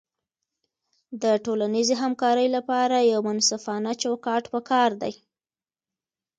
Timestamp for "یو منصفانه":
3.11-3.91